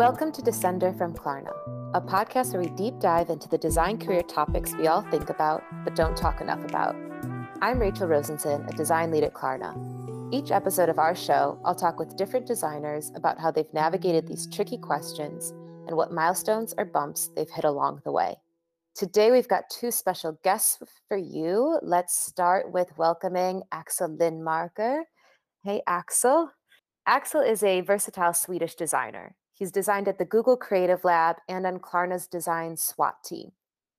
[0.00, 1.52] Welcome to Descender from Klarna,
[1.92, 5.62] a podcast where we deep dive into the design career topics we all think about
[5.84, 6.96] but don't talk enough about.
[7.60, 9.74] I'm Rachel Rosenson, a design lead at Klarna.
[10.32, 14.46] Each episode of our show, I'll talk with different designers about how they've navigated these
[14.46, 15.50] tricky questions
[15.86, 18.36] and what milestones or bumps they've hit along the way.
[18.94, 20.78] Today, we've got two special guests
[21.08, 21.78] for you.
[21.82, 25.02] Let's start with welcoming Axel Lindmarker.
[25.62, 26.52] Hey, Axel.
[27.06, 29.36] Axel is a versatile Swedish designer.
[29.60, 33.52] He's designed at the Google Creative Lab and on Klarna's design SWAT team.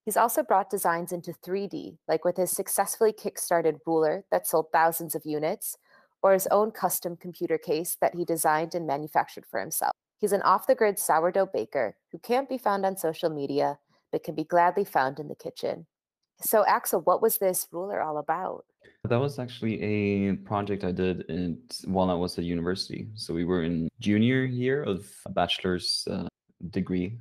[0.03, 5.13] He's also brought designs into 3D, like with his successfully kickstarted ruler that sold thousands
[5.13, 5.77] of units,
[6.23, 9.91] or his own custom computer case that he designed and manufactured for himself.
[10.17, 13.77] He's an off the grid sourdough baker who can't be found on social media,
[14.12, 15.85] but can be gladly found in the kitchen.
[16.41, 18.65] So, Axel, what was this ruler all about?
[19.05, 23.07] That was actually a project I did in, while I was at university.
[23.16, 26.27] So we were in junior year of a bachelor's uh,
[26.70, 27.18] degree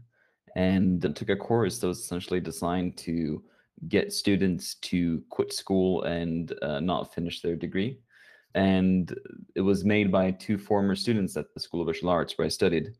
[0.56, 3.42] and took a course that was essentially designed to
[3.88, 7.98] get students to quit school and uh, not finish their degree.
[8.54, 9.16] And
[9.54, 12.50] it was made by two former students at the School of Visual Arts where I
[12.50, 12.90] studied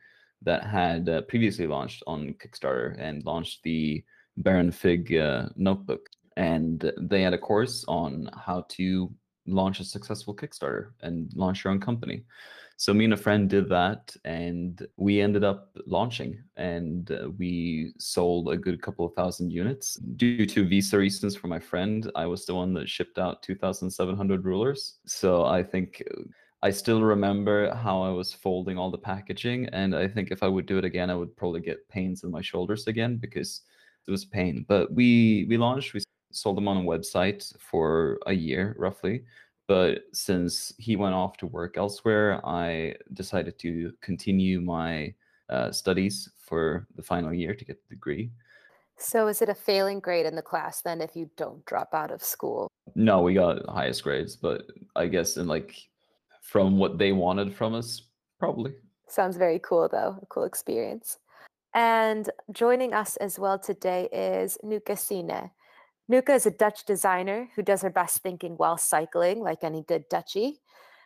[0.42, 4.02] that had uh, previously launched on Kickstarter and launched the
[4.39, 6.08] Baron Fig uh, notebook
[6.41, 9.12] and they had a course on how to
[9.46, 12.24] launch a successful Kickstarter and launch your own company.
[12.78, 17.92] So me and a friend did that, and we ended up launching, and uh, we
[17.98, 19.96] sold a good couple of thousand units.
[20.16, 24.46] Due to visa reasons for my friend, I was the one that shipped out 2,700
[24.46, 24.96] rulers.
[25.05, 26.22] So I think uh,
[26.62, 30.48] I still remember how I was folding all the packaging, and I think if I
[30.48, 33.61] would do it again, I would probably get pains in my shoulders again because
[34.08, 34.64] it was pain.
[34.66, 35.92] But we we launched.
[35.92, 36.00] We
[36.33, 39.25] sold them on a website for a year roughly.
[39.69, 45.14] But since he went off to work elsewhere, I decided to continue my
[45.48, 48.33] uh, studies for the final year to get the degree.
[48.98, 52.11] So, is it a failing grade in the class then if you don't drop out
[52.11, 52.69] of school?
[52.95, 55.77] No, we got highest grades, but I guess in like
[56.42, 58.02] from what they wanted from us,
[58.39, 58.74] probably.
[59.08, 61.19] Sounds very cool though, a cool experience.
[61.74, 65.51] And joining us as well today is Nuka Sine.
[66.10, 70.10] Nuka is a Dutch designer who does her best thinking while cycling, like any good
[70.10, 70.54] Dutchie.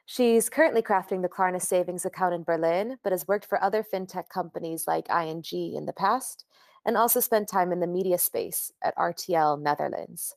[0.06, 4.30] She's currently crafting the Klarna savings account in Berlin, but has worked for other fintech
[4.30, 6.46] companies like ING in the past,
[6.86, 10.36] and also spent time in the media space at RTL Netherlands.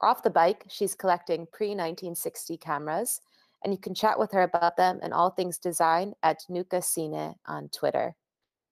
[0.00, 3.20] Off the bike, she's collecting pre 1960 cameras,
[3.62, 7.36] and you can chat with her about them and all things design at Nuka Sine
[7.46, 8.16] on Twitter.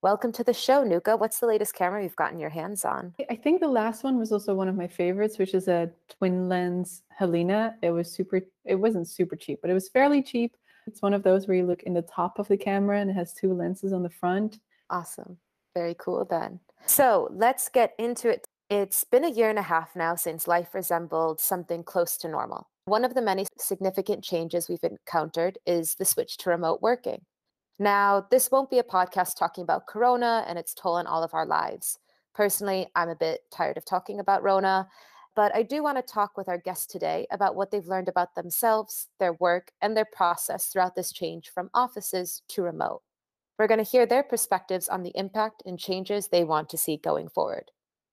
[0.03, 1.17] Welcome to the show, Nuka.
[1.17, 3.15] What's the latest camera you've gotten your hands on?
[3.31, 6.51] I think the last one was also one of my favorites, which is a twin
[6.51, 7.75] lens Helena.
[7.83, 10.55] It was super, it wasn't super cheap, but it was fairly cheap.
[10.87, 13.15] It's one of those where you look in the top of the camera and it
[13.15, 14.61] has two lenses on the front.
[14.91, 15.39] Awesome.
[15.75, 16.61] Very cool then.
[16.85, 18.45] So let's get into it.
[18.69, 22.69] It's been a year and a half now since life resembled something close to normal.
[22.85, 27.23] One of the many significant changes we've encountered is the switch to remote working.
[27.79, 31.35] Now, this won't be a podcast talking about Corona and its toll on all of
[31.35, 31.99] our lives.
[32.35, 34.89] Personally, I'm a bit tired of talking about Rona,
[35.35, 38.35] but I do want to talk with our guests today about what they've learned about
[38.35, 43.03] themselves, their work, and their process throughout this change from offices to remote.
[43.59, 46.97] We're going to hear their perspectives on the impact and changes they want to see
[46.97, 47.71] going forward.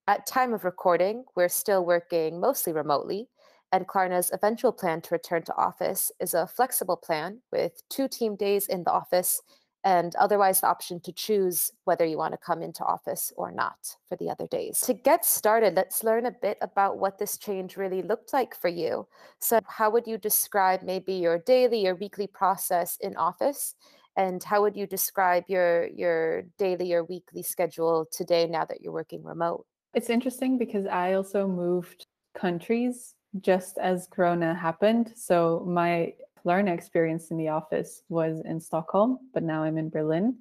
[0.07, 3.29] At time of recording, we're still working mostly remotely,
[3.73, 8.35] and Klarna's eventual plan to return to office is a flexible plan with two team
[8.35, 9.41] days in the office
[9.83, 13.97] and otherwise the option to choose whether you want to come into office or not
[14.07, 14.79] for the other days.
[14.81, 18.69] To get started, let's learn a bit about what this change really looked like for
[18.69, 19.07] you.
[19.41, 23.75] So, how would you describe maybe your daily or weekly process in office?
[24.15, 28.93] And how would you describe your your daily or weekly schedule today now that you're
[28.93, 29.65] working remote?
[29.95, 35.13] It's interesting because I also moved countries just as Corona happened.
[35.15, 36.13] So my
[36.43, 40.37] Klarna experience in the office was in Stockholm, but now I'm in Berlin.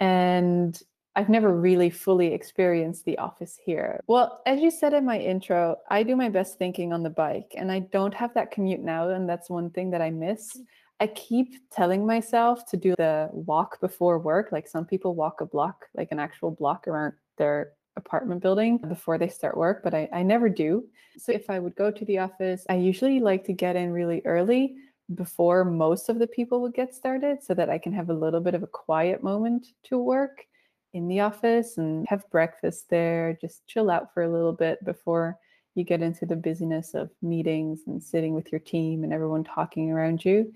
[0.00, 0.80] And
[1.14, 4.00] I've never really fully experienced the office here.
[4.06, 7.54] Well, as you said in my intro, I do my best thinking on the bike,
[7.56, 9.08] and I don't have that commute now.
[9.08, 10.58] And that's one thing that I miss.
[11.00, 14.52] I keep telling myself to do the walk before work.
[14.52, 19.18] Like some people walk a block, like an actual block around their apartment building before
[19.18, 20.84] they start work, but I, I never do.
[21.18, 24.22] So if I would go to the office, I usually like to get in really
[24.24, 24.76] early
[25.14, 28.40] before most of the people would get started so that I can have a little
[28.40, 30.44] bit of a quiet moment to work
[30.92, 35.38] in the office and have breakfast there, just chill out for a little bit before
[35.74, 39.90] you get into the busyness of meetings and sitting with your team and everyone talking
[39.90, 40.52] around you.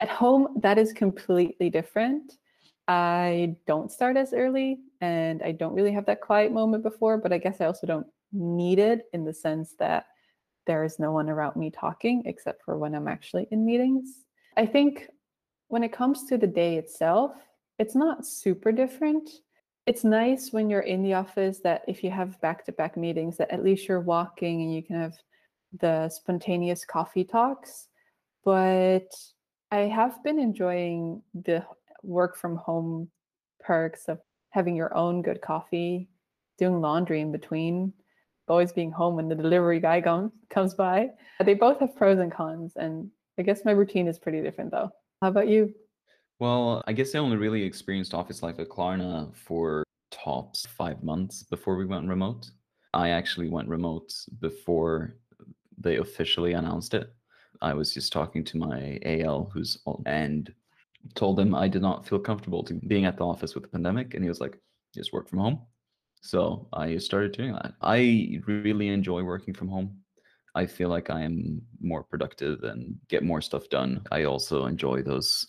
[0.00, 2.34] At home, that is completely different.
[2.86, 7.32] I don't start as early and I don't really have that quiet moment before, but
[7.32, 10.06] I guess I also don't need it in the sense that
[10.66, 14.24] there is no one around me talking except for when I'm actually in meetings.
[14.56, 15.08] I think
[15.68, 17.32] when it comes to the day itself,
[17.78, 19.30] it's not super different.
[19.86, 23.36] It's nice when you're in the office that if you have back to back meetings,
[23.38, 25.14] that at least you're walking and you can have
[25.80, 27.88] the spontaneous coffee talks.
[28.44, 29.08] But
[29.70, 31.64] I have been enjoying the
[32.02, 33.10] work from home
[33.60, 34.18] perks of
[34.58, 36.08] having your own good coffee,
[36.58, 37.92] doing laundry in between,
[38.48, 41.10] always being home when the delivery guy comes comes by.
[41.44, 43.08] They both have pros and cons, and
[43.38, 44.90] I guess my routine is pretty different though.
[45.22, 45.72] How about you?
[46.40, 51.44] Well, I guess I only really experienced office life at Klarna for tops five months
[51.44, 52.50] before we went remote.
[52.94, 55.18] I actually went remote before
[55.78, 57.12] they officially announced it.
[57.62, 60.52] I was just talking to my AL who's and
[61.14, 64.14] told him I did not feel comfortable to being at the office with the pandemic,
[64.14, 64.58] and he was like,
[64.94, 65.60] "Just work from home."
[66.20, 67.74] So I started doing that.
[67.80, 69.98] I really enjoy working from home.
[70.54, 74.02] I feel like I am more productive and get more stuff done.
[74.10, 75.46] I also enjoy those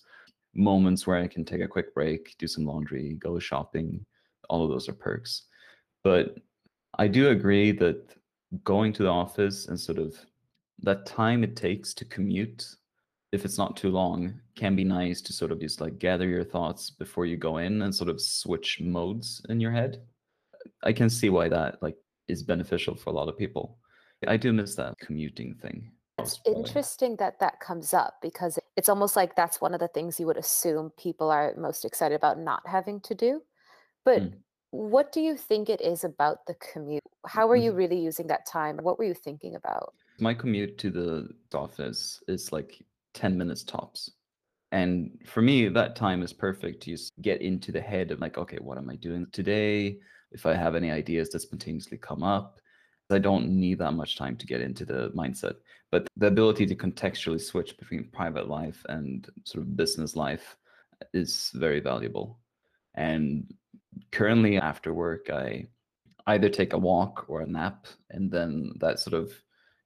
[0.53, 4.05] moments where I can take a quick break, do some laundry, go shopping.
[4.49, 5.43] All of those are perks.
[6.03, 6.37] But
[6.97, 8.15] I do agree that
[8.63, 10.15] going to the office and sort of
[10.81, 12.75] that time it takes to commute
[13.31, 16.43] if it's not too long can be nice to sort of just like gather your
[16.43, 20.01] thoughts before you go in and sort of switch modes in your head.
[20.83, 21.97] I can see why that like
[22.27, 23.77] is beneficial for a lot of people.
[24.27, 25.91] I do miss that commuting thing.
[26.17, 30.19] It's interesting that that comes up because it's almost like that's one of the things
[30.19, 33.41] you would assume people are most excited about not having to do.
[34.03, 34.33] But mm.
[34.71, 37.03] what do you think it is about the commute?
[37.25, 37.77] How are you mm-hmm.
[37.77, 38.77] really using that time?
[38.81, 39.93] What were you thinking about?
[40.19, 42.83] My commute to the office is like
[43.19, 44.12] 10 minutes tops.
[44.71, 48.38] And for me, that time is perfect to just get into the head of like,
[48.38, 49.98] okay, what am I doing today?
[50.31, 52.60] If I have any ideas that spontaneously come up,
[53.12, 55.56] I don't need that much time to get into the mindset.
[55.92, 60.56] But the ability to contextually switch between private life and sort of business life
[61.13, 62.39] is very valuable.
[62.94, 63.51] And
[64.12, 65.68] currently after work, I
[66.27, 69.33] either take a walk or a nap, and then that sort of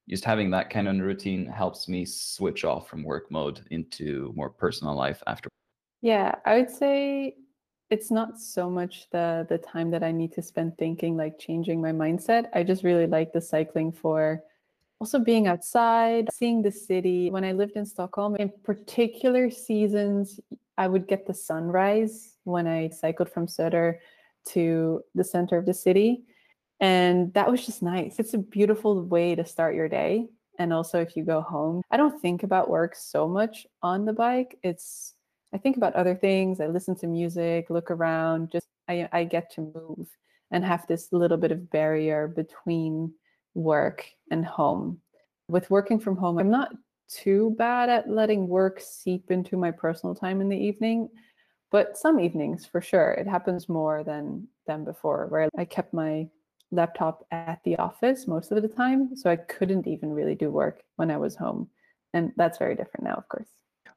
[0.09, 4.49] just having that kind of routine helps me switch off from work mode into more
[4.49, 5.49] personal life after
[6.01, 7.35] yeah i would say
[7.89, 11.79] it's not so much the the time that i need to spend thinking like changing
[11.79, 12.47] my mindset.
[12.53, 14.41] I just really like the cycling for
[14.99, 17.29] also being outside seeing the city.
[17.29, 20.39] When i lived in stockholm in particular seasons
[20.77, 23.99] i would get the sunrise when i cycled from söder
[24.45, 26.23] to the center of the city
[26.83, 28.19] and that was just nice.
[28.19, 30.27] It's a beautiful way to start your day.
[30.59, 34.11] And also, if you go home, I don't think about work so much on the
[34.11, 34.59] bike.
[34.63, 35.13] It's,
[35.53, 36.59] I think about other things.
[36.59, 40.09] I listen to music, look around, just I, I get to move
[40.51, 43.13] and have this little bit of barrier between
[43.53, 44.99] work and home.
[45.47, 46.73] With working from home, I'm not
[47.07, 51.07] too bad at letting work seep into my personal time in the evening
[51.71, 56.25] but some evenings for sure it happens more than than before where i kept my
[56.73, 59.15] laptop at the office most of the time.
[59.15, 61.69] So I couldn't even really do work when I was home.
[62.13, 63.49] And that's very different now, of course.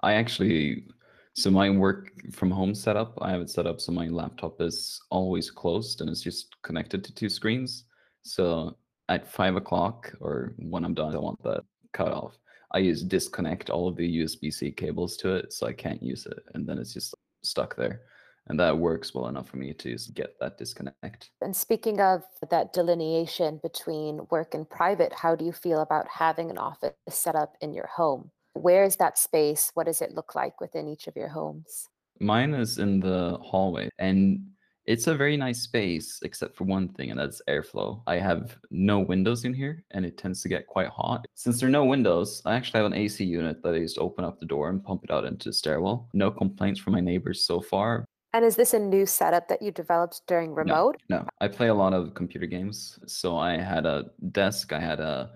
[0.03, 0.87] I actually,
[1.35, 5.01] so my work from home setup, I have it set up so my laptop is
[5.11, 7.85] always closed and it's just connected to two screens.
[8.23, 8.77] So
[9.09, 12.37] at five o'clock or when I'm done, I want that cut off.
[12.73, 16.27] I use disconnect all of the USB C cables to it so I can't use
[16.27, 16.41] it.
[16.55, 18.03] And then it's just stuck there
[18.49, 21.31] and that works well enough for me to get that disconnect.
[21.41, 26.51] And speaking of that delineation between work and private, how do you feel about having
[26.51, 28.31] an office set up in your home?
[28.55, 29.71] Where is that space?
[29.75, 31.89] What does it look like within each of your homes?
[32.21, 34.41] Mine is in the hallway and
[34.87, 38.01] it's a very nice space except for one thing and that's airflow.
[38.07, 41.27] I have no windows in here and it tends to get quite hot.
[41.35, 44.25] Since there are no windows, I actually have an AC unit that I just open
[44.25, 46.09] up the door and pump it out into the stairwell.
[46.15, 48.05] No complaints from my neighbors so far,
[48.37, 50.99] and is this a new setup that you developed during remote?
[51.09, 52.99] No, no, I play a lot of computer games.
[53.07, 55.31] So I had a desk, I had a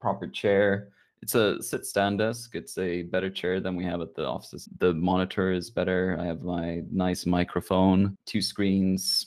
[0.00, 0.88] proper chair.
[1.20, 2.54] It's a sit stand desk.
[2.54, 4.66] It's a better chair than we have at the offices.
[4.78, 6.16] The monitor is better.
[6.18, 9.26] I have my nice microphone, two screens,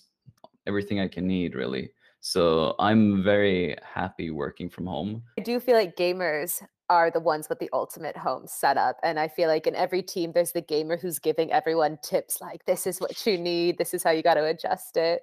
[0.66, 1.92] everything I can need, really.
[2.22, 5.22] So I'm very happy working from home.
[5.38, 8.98] I do feel like gamers are the ones with the ultimate home setup.
[9.01, 12.65] And I feel like in every team, there's the gamer who's giving everyone tips like,
[12.65, 15.21] this is what you need, this is how you got to adjust it.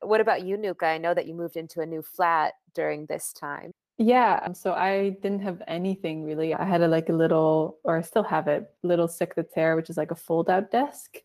[0.00, 0.86] What about you, Nuka?
[0.86, 3.72] I know that you moved into a new flat during this time.
[3.98, 6.54] Yeah, um, so I didn't have anything really.
[6.54, 9.96] I had a like a little, or I still have it, little secretaire, which is
[9.96, 11.16] like a fold-out desk.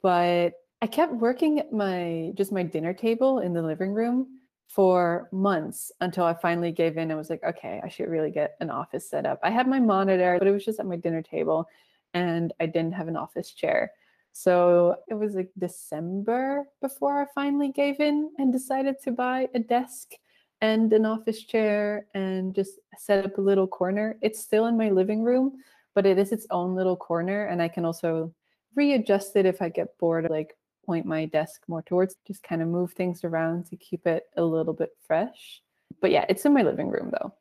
[0.00, 4.28] But I kept working at my just my dinner table in the living room
[4.66, 8.56] for months until I finally gave in and was like, okay, I should really get
[8.60, 9.38] an office set up.
[9.42, 11.68] I had my monitor, but it was just at my dinner table
[12.12, 13.92] and I didn't have an office chair.
[14.32, 19.60] So it was like December before I finally gave in and decided to buy a
[19.60, 20.12] desk
[20.60, 24.16] and an office chair and just set up a little corner.
[24.22, 25.58] It's still in my living room,
[25.94, 27.46] but it is its own little corner.
[27.46, 28.34] And I can also
[28.74, 32.68] readjust it if I get bored, like point my desk more towards, just kind of
[32.68, 35.62] move things around to keep it a little bit fresh.
[36.00, 37.34] But yeah, it's in my living room though.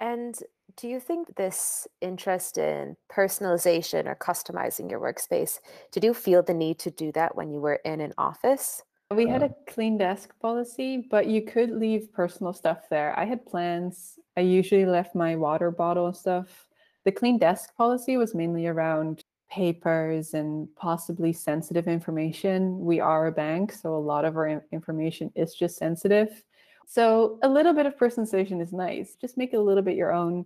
[0.00, 0.34] And
[0.76, 5.60] do you think this interest in personalization or customizing your workspace,
[5.92, 8.82] did you feel the need to do that when you were in an office?
[9.10, 13.16] We had a clean desk policy, but you could leave personal stuff there.
[13.18, 14.18] I had plans.
[14.36, 16.66] I usually left my water bottle and stuff.
[17.04, 19.22] The clean desk policy was mainly around
[19.54, 22.76] papers and possibly sensitive information.
[22.80, 26.42] We are a bank, so a lot of our information is just sensitive.
[26.88, 29.14] So a little bit of personalization is nice.
[29.14, 30.44] Just make it a little bit your own.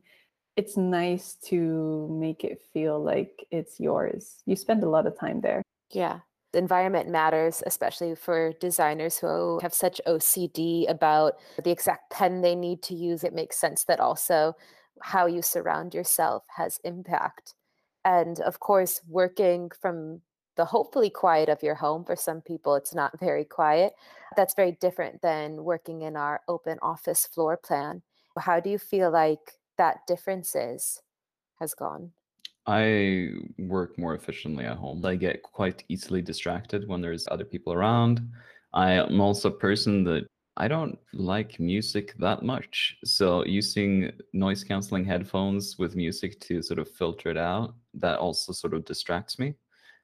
[0.57, 4.43] It's nice to make it feel like it's yours.
[4.45, 5.63] You spend a lot of time there.
[5.91, 6.21] Yeah.
[6.53, 12.55] The environment matters, especially for designers who have such OCD about the exact pen they
[12.55, 13.25] need to use.
[13.25, 14.55] It makes sense that also
[15.01, 17.55] how you surround yourself has impact.
[18.05, 20.21] And of course, working from
[20.57, 23.93] the hopefully quiet of your home, for some people, it's not very quiet.
[24.37, 28.03] That's very different than working in our open office floor plan.
[28.39, 31.01] How do you feel like that difference is,
[31.61, 32.13] has gone?
[32.67, 35.05] I work more efficiently at home.
[35.05, 38.21] I get quite easily distracted when there's other people around.
[38.75, 40.27] I am also a person that
[40.59, 42.97] I don't like music that much.
[43.05, 48.53] So using noise canceling headphones with music to sort of filter it out, that also
[48.53, 49.55] sort of distracts me.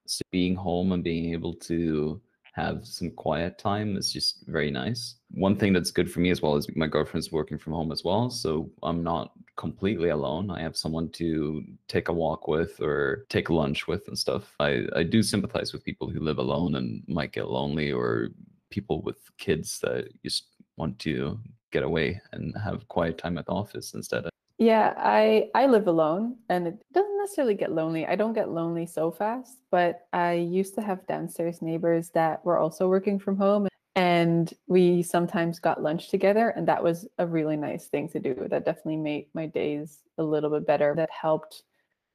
[0.06, 2.20] So being home and being able to
[2.52, 5.16] have some quiet time is just very nice.
[5.32, 8.04] One thing that's good for me as well is my girlfriend's working from home as
[8.04, 8.30] well.
[8.30, 10.52] So I'm not completely alone.
[10.52, 14.54] I have someone to take a walk with or take lunch with and stuff.
[14.60, 18.28] I, I do sympathize with people who live alone and might get lonely or
[18.74, 21.38] people with kids that just want to
[21.70, 24.24] get away and have quiet time at the office instead.
[24.58, 28.06] Yeah, I I live alone and it doesn't necessarily get lonely.
[28.06, 32.58] I don't get lonely so fast, but I used to have downstairs neighbors that were
[32.58, 37.56] also working from home and we sometimes got lunch together and that was a really
[37.56, 38.34] nice thing to do.
[38.50, 40.94] That definitely made my days a little bit better.
[40.96, 41.62] That helped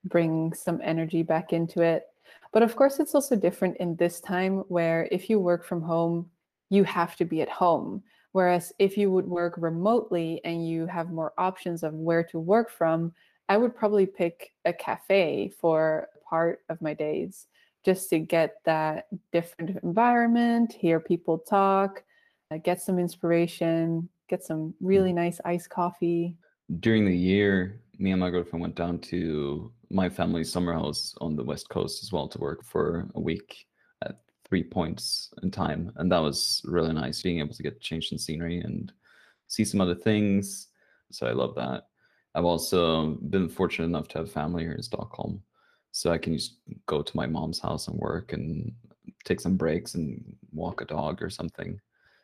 [0.05, 2.03] bring some energy back into it.
[2.53, 6.29] But of course it's also different in this time where if you work from home,
[6.69, 8.03] you have to be at home.
[8.31, 12.69] Whereas if you would work remotely and you have more options of where to work
[12.69, 13.11] from,
[13.47, 17.47] I would probably pick a cafe for part of my days
[17.83, 22.03] just to get that different environment, hear people talk,
[22.51, 26.35] uh, get some inspiration, get some really nice iced coffee.
[26.79, 31.35] During the year, me and my girlfriend went down to my family's summer house on
[31.35, 33.65] the west coast as well to work for a week
[34.49, 38.17] three points in time, and that was really nice being able to get change in
[38.17, 38.91] scenery and
[39.47, 40.67] see some other things.
[41.11, 41.83] So I love that.
[42.35, 45.41] I've also been fortunate enough to have family here in Stockholm,
[45.91, 48.71] so I can just go to my mom's house and work and
[49.23, 51.79] take some breaks and walk a dog or something.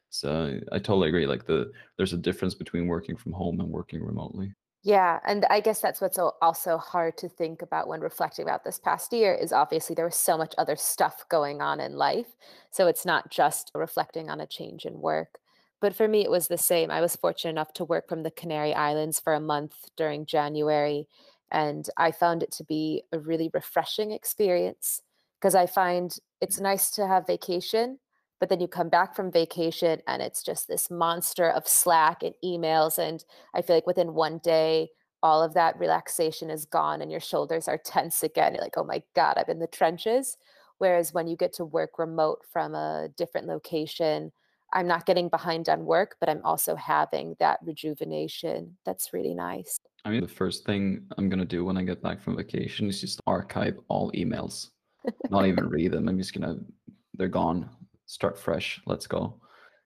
[0.10, 1.28] So I totally agree.
[1.28, 4.54] Like the there's a difference between working from home and working remotely.
[4.86, 8.78] Yeah, and I guess that's what's also hard to think about when reflecting about this
[8.78, 12.28] past year is obviously there was so much other stuff going on in life.
[12.70, 15.40] So it's not just reflecting on a change in work.
[15.82, 16.92] But for me, it was the same.
[16.92, 21.08] I was fortunate enough to work from the Canary Islands for a month during January,
[21.52, 25.02] and I found it to be a really refreshing experience
[25.40, 28.00] because I find it's nice to have vacation,
[28.40, 32.36] but then you come back from vacation and it's just this monster of slack and
[32.44, 33.24] emails and
[33.54, 34.90] i feel like within one day
[35.26, 38.54] all of that relaxation is gone and your shoulders are tense again.
[38.54, 40.38] You're like oh my god i'm in the trenches.
[40.78, 44.32] Whereas when you get to work remote from a different location
[44.74, 48.78] i'm not getting behind on work but i'm also having that rejuvenation.
[48.86, 49.80] That's really nice.
[50.06, 52.88] I mean the first thing i'm going to do when i get back from vacation
[52.88, 54.70] is just archive all emails.
[55.30, 56.08] Not even read them.
[56.08, 56.64] I'm just going to
[57.18, 57.70] they're gone
[58.06, 58.82] start fresh.
[58.86, 59.40] Let's go.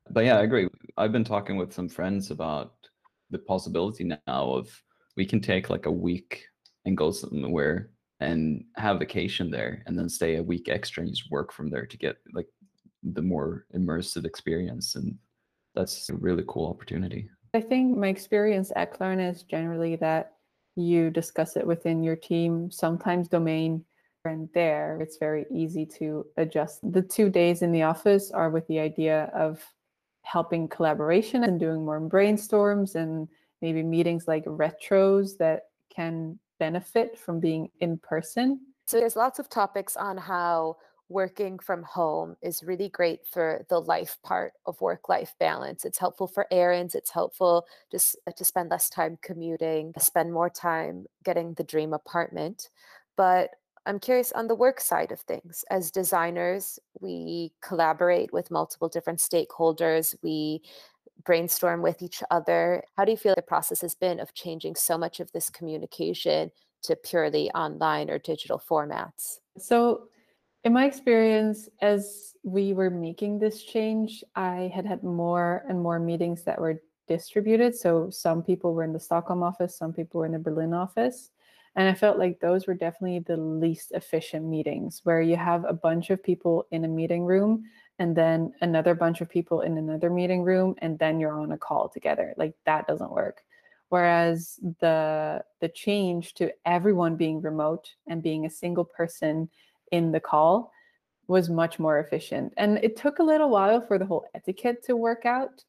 [0.10, 0.68] But yeah, I agree.
[0.98, 2.74] I've been talking with some friends about
[3.30, 4.70] the possibility now of
[5.16, 6.46] we can take like a week
[6.86, 11.32] and go somewhere and have vacation there and then stay a week extra and just
[11.32, 12.48] work from there to get like
[13.04, 15.18] the more immersive experience and
[15.76, 20.34] that's a really cool opportunity i think my experience at klarna is generally that
[20.76, 23.84] you discuss it within your team sometimes domain
[24.26, 26.80] and there, it's very easy to adjust.
[26.92, 29.64] The two days in the office are with the idea of
[30.24, 33.28] helping collaboration and doing more brainstorms and
[33.62, 38.60] maybe meetings like retros that can benefit from being in person.
[38.86, 43.80] So there's lots of topics on how working from home is really great for the
[43.80, 45.84] life part of work life balance.
[45.84, 50.50] It's helpful for errands, it's helpful just uh, to spend less time commuting, spend more
[50.50, 52.70] time getting the dream apartment.
[53.18, 53.50] But
[53.86, 55.66] I'm curious on the work side of things.
[55.70, 60.16] As designers, we collaborate with multiple different stakeholders.
[60.22, 60.62] We
[61.26, 62.84] brainstorm with each other.
[62.98, 66.52] How do you feel the process has been of changing so much of this communication
[66.84, 69.40] to purely online or digital formats?
[69.58, 70.08] So,
[70.64, 76.00] in my experience, as we were making this change, I had had more and more
[76.00, 77.76] meetings that were distributed.
[77.76, 81.32] So, some people were in the Stockholm office, some people were in the Berlin office.
[81.76, 85.74] And I felt like those were definitely the least efficient meetings where you have a
[85.74, 87.64] bunch of people in a meeting room
[88.00, 91.58] and then another bunch of people in another meeting room and then you're on a
[91.58, 92.34] call together.
[92.38, 93.44] Like that doesn't work.
[93.90, 99.50] Whereas the the change to everyone being remote and being a single person
[99.92, 100.72] in the call
[101.28, 102.54] was much more efficient.
[102.58, 105.64] And it took a little while for the whole etiquette to work out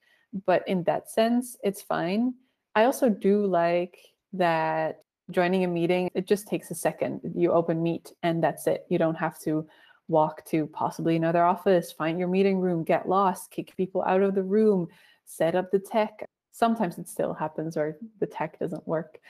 [0.47, 2.35] but in that sense it's fine.
[2.75, 3.99] I also do like
[4.33, 8.85] that joining a meeting it just takes a second you open meet and that's it
[8.89, 9.67] you don't have to
[10.11, 14.35] walk to possibly another office, find your meeting room, get lost, kick people out of
[14.35, 14.89] the room,
[15.25, 16.29] set up the tech.
[16.51, 19.21] Sometimes it still happens or the tech doesn't work,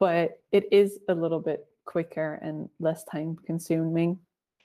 [0.00, 4.18] but it is a little bit quicker and less time consuming.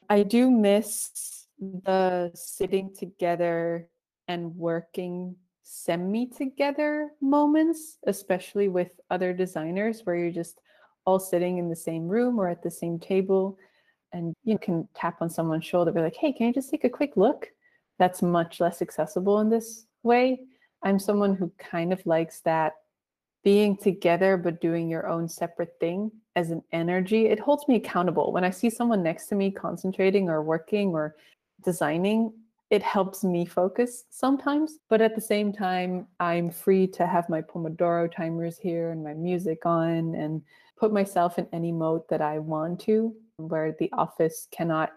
[0.09, 3.89] I do miss the sitting together
[4.29, 10.61] and working semi together moments, especially with other designers where you're just
[11.07, 13.57] all sitting in the same room or at the same table
[14.11, 16.89] and you can tap on someone's shoulder, be like, hey, can you just take a
[16.89, 17.49] quick look?
[17.97, 20.41] That's much less accessible in this way.
[20.83, 22.73] I'm someone who kind of likes that
[23.43, 27.27] being together but doing your own separate thing as an energy.
[27.27, 28.33] It holds me accountable.
[28.33, 31.15] When I see someone next to me concentrating or working or
[31.63, 32.33] designing,
[32.69, 34.79] it helps me focus sometimes.
[34.89, 39.13] But at the same time, I'm free to have my Pomodoro timers here and my
[39.13, 40.41] music on and
[40.77, 44.93] put myself in any mode that I want to where the office cannot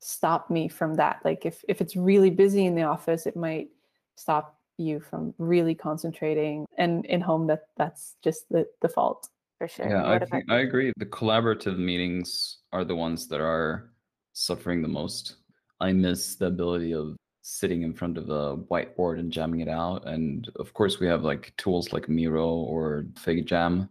[0.00, 1.20] stop me from that.
[1.24, 3.68] Like if if it's really busy in the office it might
[4.16, 9.28] stop you from really concentrating and in home that that's just the default.
[9.58, 9.90] For sure.
[9.90, 10.92] Yeah I, think, I agree.
[10.96, 13.90] The collaborative meetings are the ones that are
[14.32, 15.36] suffering the most
[15.80, 20.06] i miss the ability of sitting in front of a whiteboard and jamming it out
[20.06, 23.88] and of course we have like tools like miro or FigJam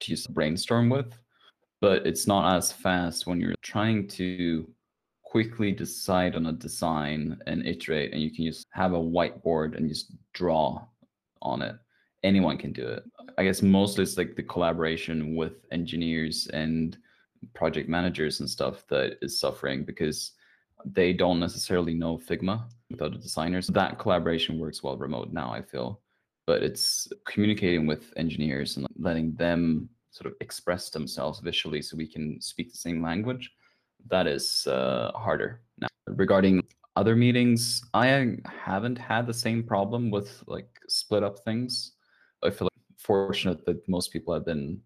[0.00, 1.18] to use brainstorm with
[1.80, 4.68] but it's not as fast when you're trying to
[5.30, 9.88] quickly decide on a design and iterate and you can just have a whiteboard and
[9.88, 10.84] just draw
[11.40, 11.76] on it.
[12.24, 13.04] Anyone can do it.
[13.38, 16.98] I guess mostly it's like the collaboration with engineers and
[17.54, 20.32] project managers and stuff that is suffering because
[20.84, 25.52] they don't necessarily know figma without a designer so that collaboration works well remote now
[25.52, 26.00] i feel
[26.46, 32.06] but it's communicating with engineers and letting them sort of express themselves visually so we
[32.06, 33.52] can speak the same language,
[34.08, 35.62] that is uh, harder.
[35.78, 36.62] Now, regarding
[36.96, 41.92] other meetings, I haven't had the same problem with like split up things.
[42.42, 44.80] I feel like fortunate that most people have been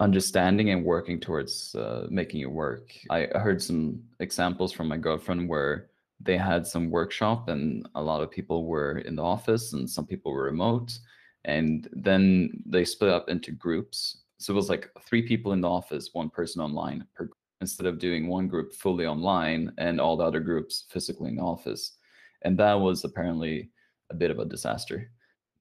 [0.00, 2.92] understanding and working towards uh, making it work.
[3.10, 8.22] I heard some examples from my girlfriend where they had some workshop and a lot
[8.22, 10.98] of people were in the office and some people were remote
[11.44, 15.68] and then they split up into groups so it was like three people in the
[15.68, 17.28] office, one person online per
[17.60, 21.42] instead of doing one group fully online and all the other groups physically in the
[21.42, 21.98] office.
[22.40, 23.68] And that was apparently
[24.08, 25.10] a bit of a disaster.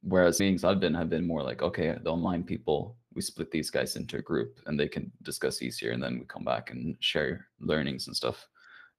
[0.01, 3.69] Whereas meetings I've been have been more like, okay, the online people, we split these
[3.69, 6.95] guys into a group and they can discuss easier and then we come back and
[7.01, 8.47] share learnings and stuff.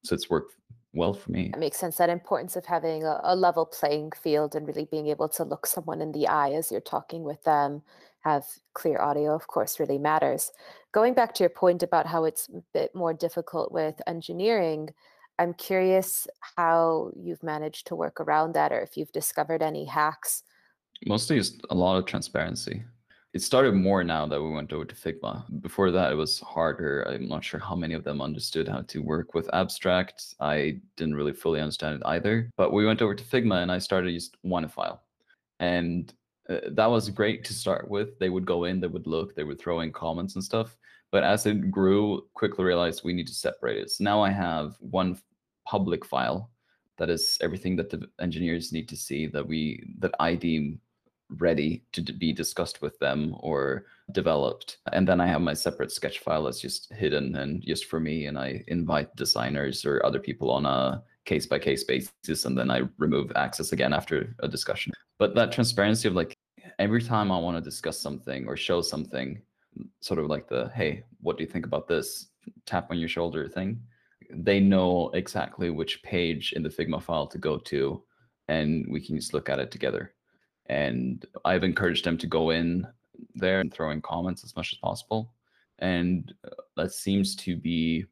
[0.03, 0.53] So it's worked
[0.93, 1.49] well for me.
[1.55, 5.07] It makes sense that importance of having a, a level playing field and really being
[5.07, 7.81] able to look someone in the eye as you're talking with them
[8.19, 10.51] have clear audio, of course, really matters.
[10.91, 14.89] Going back to your point about how it's a bit more difficult with engineering,
[15.39, 20.43] I'm curious how you've managed to work around that or if you've discovered any hacks.
[21.07, 22.83] Mostly just a lot of transparency.
[23.33, 25.61] It started more now that we went over to Figma.
[25.61, 27.03] Before that, it was harder.
[27.03, 30.35] I'm not sure how many of them understood how to work with abstract.
[30.41, 32.51] I didn't really fully understand it either.
[32.57, 35.03] But we went over to Figma and I started just one file.
[35.61, 36.13] And
[36.49, 38.19] uh, that was great to start with.
[38.19, 40.75] They would go in, they would look, they would throw in comments and stuff.
[41.09, 43.91] But as it grew, quickly realized we need to separate it.
[43.91, 45.17] So now I have one
[45.65, 46.51] public file
[46.97, 50.79] that is everything that the engineers need to see that we that I deem
[51.37, 54.77] ready to be discussed with them or developed.
[54.91, 58.25] And then I have my separate sketch file that's just hidden and just for me.
[58.25, 62.45] And I invite designers or other people on a case by case basis.
[62.45, 64.91] And then I remove access again after a discussion.
[65.17, 66.35] But that transparency of like
[66.79, 69.41] every time I want to discuss something or show something,
[70.01, 72.27] sort of like the, hey, what do you think about this?
[72.65, 73.79] Tap on your shoulder thing.
[74.33, 78.03] They know exactly which page in the Figma file to go to.
[78.47, 80.13] And we can just look at it together
[80.67, 82.87] and I've encouraged them to go in
[83.35, 85.33] there and throw in comments as much as possible.
[85.79, 88.05] And uh, that seems to be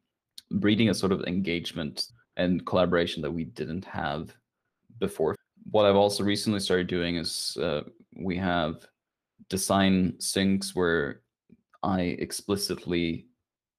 [0.50, 4.34] breeding a sort of engagement and collaboration that we didn't have
[4.98, 5.36] before.
[5.70, 7.82] What I've also recently started doing is uh,
[8.16, 8.86] we have
[9.48, 11.20] design syncs where
[11.82, 13.26] I explicitly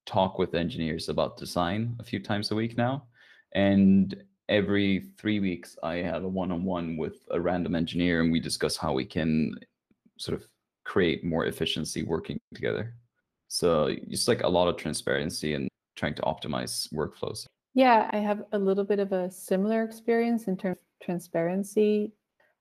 [0.06, 3.04] talk with engineers about design a few times a week now.
[3.54, 8.76] And every three weeks i have a one-on-one with a random engineer and we discuss
[8.76, 9.54] how we can
[10.18, 10.46] sort of
[10.84, 12.94] create more efficiency working together.
[13.48, 17.44] So it's like a lot of transparency and trying to optimize workflows.
[17.74, 22.12] Yeah i have a little bit of a similar experience in terms of transparency.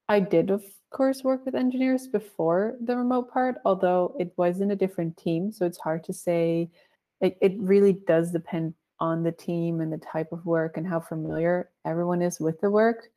[0.08, 4.72] I did of course work with engineers before the remote part although it was in
[4.72, 6.70] a different team so it's hard to say.
[7.22, 11.00] It, it really does depend on the team and the type of work and how
[11.00, 13.10] familiar everyone is with the work.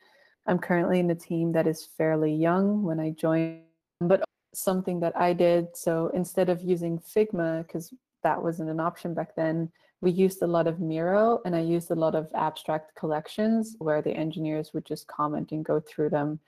[0.46, 3.60] I'm currently in a team that is fairly young when I joined,
[4.00, 5.76] but something that I did.
[5.76, 7.92] So instead of using Figma, because
[8.22, 9.70] that wasn't an option back then,
[10.00, 14.02] we used a lot of Miro and I used a lot of abstract collections where
[14.02, 16.40] the engineers would just comment and go through them.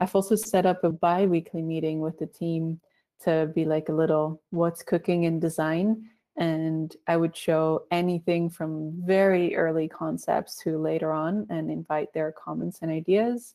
[0.00, 2.80] I've also set up a bi-weekly meeting with the team
[3.24, 8.92] to be like a little what's cooking in design and I would show anything from
[9.04, 13.54] very early concepts to later on and invite their comments and ideas.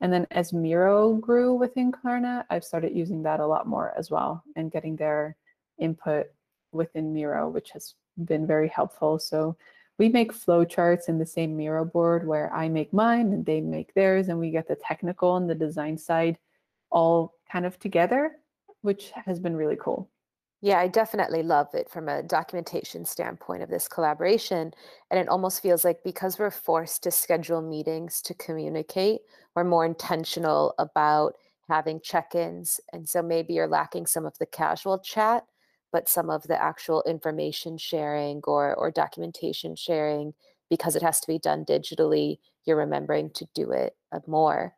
[0.00, 4.10] And then as Miro grew within Klarna, I've started using that a lot more as
[4.10, 5.36] well and getting their
[5.78, 6.26] input
[6.72, 9.18] within Miro, which has been very helpful.
[9.18, 9.56] So
[9.98, 13.94] we make flowcharts in the same Miro board where I make mine and they make
[13.94, 16.38] theirs, and we get the technical and the design side
[16.90, 18.32] all kind of together,
[18.82, 20.10] which has been really cool.
[20.64, 24.72] Yeah, I definitely love it from a documentation standpoint of this collaboration.
[25.10, 29.20] And it almost feels like because we're forced to schedule meetings to communicate,
[29.54, 31.34] we're more intentional about
[31.68, 32.80] having check ins.
[32.94, 35.44] And so maybe you're lacking some of the casual chat,
[35.92, 40.32] but some of the actual information sharing or, or documentation sharing,
[40.70, 44.74] because it has to be done digitally, you're remembering to do it uh, more.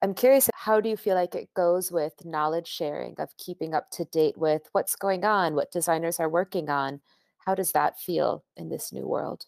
[0.00, 3.90] I'm curious, how do you feel like it goes with knowledge sharing of keeping up
[3.92, 7.00] to date with what's going on, what designers are working on?
[7.38, 9.46] How does that feel in this new world?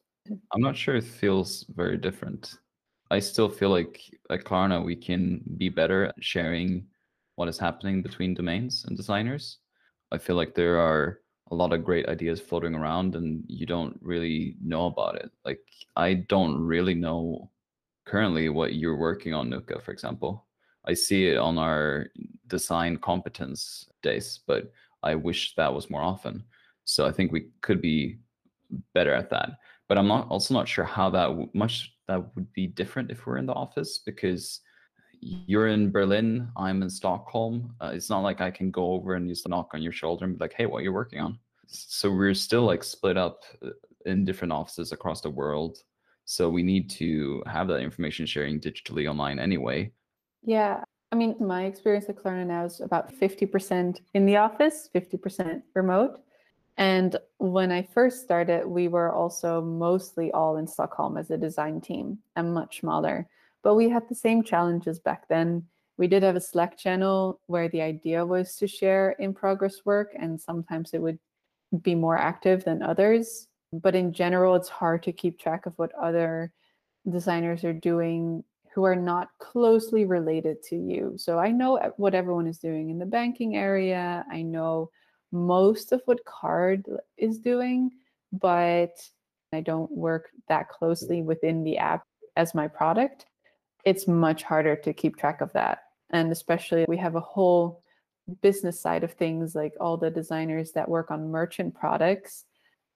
[0.52, 2.58] I'm not sure it feels very different.
[3.10, 6.86] I still feel like at Klarna, we can be better at sharing
[7.36, 9.58] what is happening between domains and designers.
[10.12, 13.98] I feel like there are a lot of great ideas floating around and you don't
[14.02, 15.30] really know about it.
[15.44, 15.60] Like,
[15.96, 17.50] I don't really know
[18.04, 20.46] currently what you're working on, Nuka, for example.
[20.86, 22.06] I see it on our
[22.46, 26.44] design competence days, but I wish that was more often.
[26.84, 28.18] So I think we could be
[28.94, 29.58] better at that.
[29.88, 33.38] But I'm not also not sure how that much that would be different if we're
[33.38, 34.60] in the office because
[35.20, 37.74] you're in Berlin, I'm in Stockholm.
[37.80, 40.38] Uh, it's not like I can go over and just knock on your shoulder and
[40.38, 43.70] be like, "Hey, what are you working on?" So we're still like split up uh,
[44.06, 45.78] in different offices across the world.
[46.30, 49.90] So we need to have that information sharing digitally online anyway.
[50.44, 50.84] Yeah.
[51.10, 56.20] I mean, my experience at Klarna now is about 50% in the office, 50% remote.
[56.76, 61.80] And when I first started, we were also mostly all in Stockholm as a design
[61.80, 63.26] team and much smaller.
[63.64, 65.64] But we had the same challenges back then.
[65.96, 70.12] We did have a Slack channel where the idea was to share in progress work,
[70.16, 71.18] and sometimes it would
[71.82, 75.92] be more active than others but in general it's hard to keep track of what
[75.94, 76.52] other
[77.08, 81.14] designers are doing who are not closely related to you.
[81.16, 84.24] So i know what everyone is doing in the banking area.
[84.30, 84.90] I know
[85.32, 86.84] most of what card
[87.16, 87.90] is doing
[88.32, 88.92] but
[89.52, 92.04] i don't work that closely within the app
[92.36, 93.26] as my product.
[93.84, 95.80] It's much harder to keep track of that.
[96.10, 97.82] And especially we have a whole
[98.42, 102.44] business side of things like all the designers that work on merchant products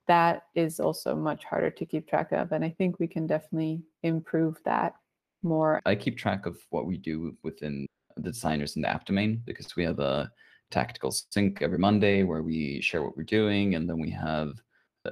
[0.06, 2.52] that is also much harder to keep track of.
[2.52, 4.94] And I think we can definitely improve that
[5.42, 5.80] more.
[5.86, 7.86] I keep track of what we do within
[8.16, 10.30] the designers in the app domain because we have a
[10.70, 13.74] tactical sync every Monday where we share what we're doing.
[13.74, 14.52] And then we have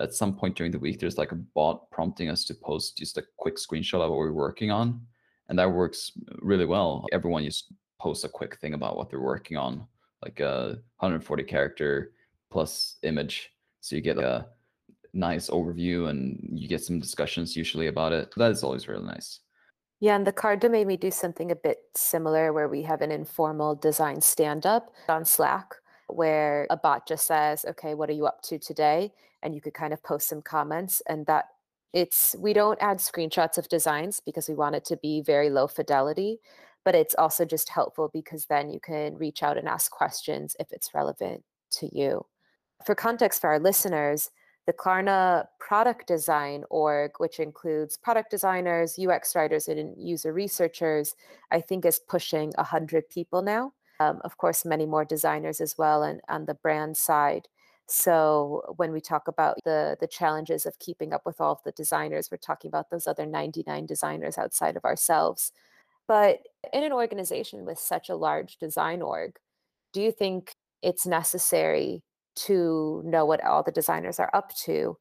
[0.01, 3.19] at some point during the week, there's like a bot prompting us to post just
[3.19, 5.01] a quick screenshot of what we're working on.
[5.49, 7.07] And that works really well.
[7.13, 9.87] Everyone just posts a quick thing about what they're working on,
[10.23, 12.13] like a 140 character
[12.51, 13.51] plus image.
[13.81, 14.47] So you get a
[15.15, 18.33] nice overview and you get some discussions usually about it.
[18.37, 19.41] That is always really nice.
[20.01, 23.13] Yeah, and the Carta made me do something a bit similar where we have an
[23.13, 25.75] informal design stand up on Slack
[26.09, 29.13] where a bot just says, okay, what are you up to today?
[29.43, 31.47] And you could kind of post some comments and that
[31.93, 35.67] it's we don't add screenshots of designs because we want it to be very low
[35.67, 36.41] fidelity
[36.85, 40.73] but it's also just helpful because then you can reach out and ask questions if
[40.73, 42.25] it's relevant to you
[42.85, 44.31] for context for our listeners
[44.67, 51.17] the Klarna product design org, which includes product designers, UX writers, and user researchers,
[51.51, 53.73] I think is pushing 100 people now.
[54.01, 57.49] Um, of course, many more designers as well, and on the brand side.
[57.87, 61.73] So when we talk about the the challenges of keeping up with all of the
[61.73, 65.53] designers, we're talking about those other 99 designers outside of ourselves.
[66.09, 66.41] But
[66.73, 69.39] in an organization with such a large design org,
[69.93, 72.03] do you think it's necessary
[72.35, 74.97] to know what all the designers are up to?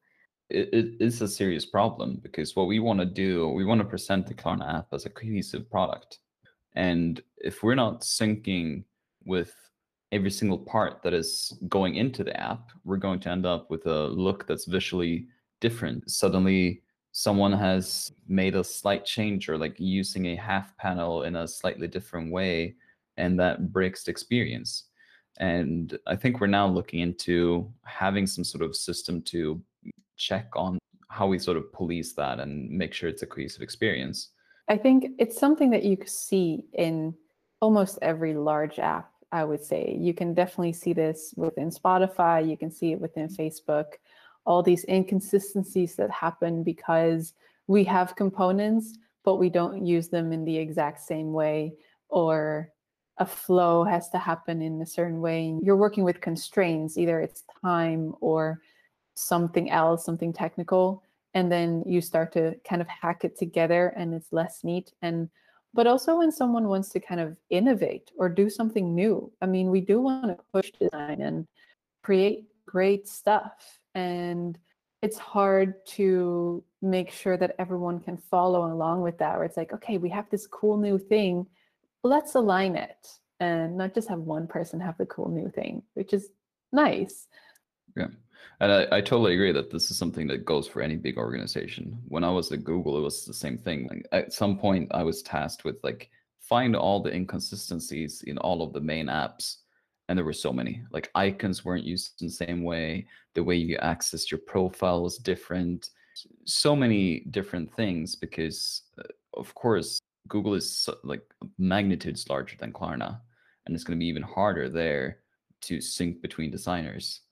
[0.50, 3.86] It, it is a serious problem because what we want to do, we want to
[3.86, 6.18] present the Klarna app as a cohesive product.
[6.74, 8.84] And if we're not syncing
[9.24, 9.54] with
[10.10, 13.86] every single part that is going into the app, we're going to end up with
[13.86, 15.26] a look that's visually
[15.60, 16.10] different.
[16.10, 21.48] Suddenly, someone has made a slight change or like using a half panel in a
[21.48, 22.74] slightly different way,
[23.16, 24.84] and that breaks the experience.
[25.38, 29.60] And I think we're now looking into having some sort of system to
[30.16, 34.28] check on how we sort of police that and make sure it's a cohesive experience.
[34.68, 37.14] I think it's something that you see in
[37.60, 39.96] almost every large app I would say.
[39.98, 43.42] You can definitely see this within Spotify, you can see it within mm-hmm.
[43.42, 43.94] Facebook,
[44.44, 47.32] all these inconsistencies that happen because
[47.66, 51.72] we have components, but we don't use them in the exact same way,
[52.08, 52.71] or
[53.18, 55.58] a flow has to happen in a certain way.
[55.62, 58.60] You're working with constraints, either it's time or
[59.14, 61.02] something else, something technical.
[61.34, 64.92] And then you start to kind of hack it together and it's less neat.
[65.02, 65.28] And
[65.74, 69.32] but also when someone wants to kind of innovate or do something new.
[69.40, 71.46] I mean, we do want to push design and
[72.02, 73.78] create great stuff.
[73.94, 74.58] And
[75.00, 79.72] it's hard to make sure that everyone can follow along with that, where it's like,
[79.72, 81.46] okay, we have this cool new thing,
[82.02, 83.08] let's align it
[83.40, 86.30] and not just have one person have the cool new thing, which is
[86.72, 87.26] nice.
[87.96, 88.08] Yeah.
[88.60, 91.98] And I, I totally agree that this is something that goes for any big organization.
[92.08, 93.88] When I was at Google, it was the same thing.
[93.88, 96.10] Like, at some point, I was tasked with like
[96.40, 99.58] find all the inconsistencies in all of the main apps,
[100.08, 100.82] and there were so many.
[100.90, 103.06] Like icons weren't used in the same way.
[103.34, 105.90] The way you access your profile was different.
[106.44, 111.22] So many different things because, uh, of course, Google is like
[111.58, 113.20] magnitudes larger than Klarna,
[113.66, 115.18] and it's going to be even harder there
[115.62, 117.22] to sync between designers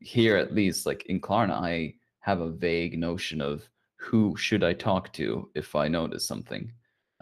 [0.00, 4.72] here at least like in Klarna, I have a vague notion of who should I
[4.72, 6.70] talk to if I notice something.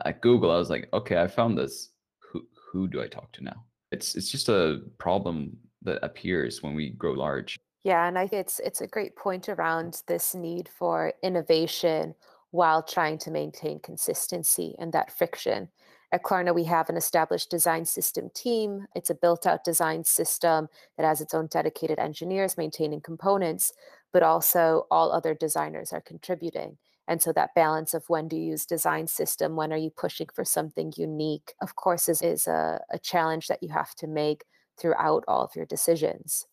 [0.05, 1.91] At Google, I was like, okay, I found this.
[2.31, 3.65] Who who do I talk to now?
[3.93, 7.57] It's it's just a problem that appears when we grow large.
[7.83, 12.15] Yeah, and I think it's it's a great point around this need for innovation
[12.57, 15.69] while trying to maintain consistency and that friction.
[16.13, 18.87] At Klarna, we have an established design system team.
[18.95, 23.73] It's a built out design system that has its own dedicated engineers maintaining components,
[24.13, 26.79] but also all other designers are contributing.
[27.09, 30.29] And so that balance of when do you use design system, when are you pushing
[30.35, 34.45] for something unique, of course, is, is a, a challenge that you have to make
[34.79, 36.47] throughout all of your decisions.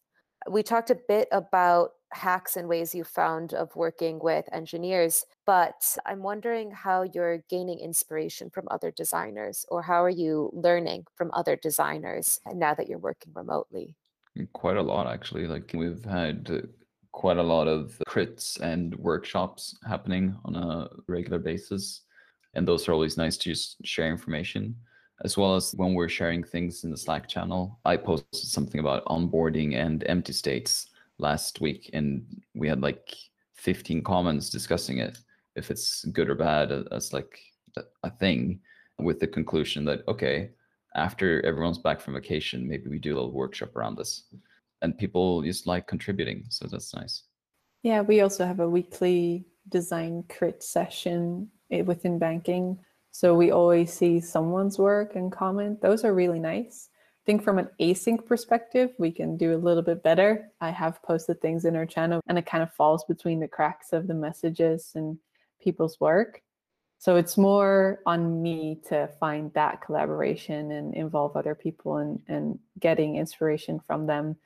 [0.49, 5.97] We talked a bit about hacks and ways you found of working with engineers, but
[6.06, 11.32] I'm wondering how you're gaining inspiration from other designers or how are you learning from
[11.34, 13.95] other designers now that you're working remotely?
[14.38, 15.47] Mm, quite a lot, actually.
[15.47, 16.67] Like we've had
[17.12, 22.02] quite a lot of crits and workshops happening on a regular basis.
[22.56, 24.76] And those are always nice to just share information
[25.23, 27.80] as well as when we're sharing things in the Slack channel.
[27.86, 30.88] I posted something about onboarding and empty states
[31.23, 33.15] last week, and we had like
[33.55, 35.17] 15 comments discussing it,
[35.55, 37.39] if it's good or bad as like
[38.03, 38.59] a thing,
[38.99, 40.51] with the conclusion that okay,
[40.95, 44.25] after everyone's back from vacation, maybe we do a little workshop around this,
[44.81, 47.23] and people just like contributing, so that's nice.
[47.81, 52.77] Yeah, we also have a weekly design crit session eh, within banking.
[53.12, 55.81] So we always see someone's work and comment.
[55.81, 56.89] Those are really nice.
[57.25, 60.49] Think from an async perspective, we can do a little bit better.
[60.62, 63.93] I have posted things in our channel and it kind of falls between the cracks
[63.93, 65.17] of the messages and
[65.62, 66.41] people's work.
[66.99, 72.59] So it's more on me to find that collaboration and involve other people and, and
[72.79, 74.38] getting inspiration from them.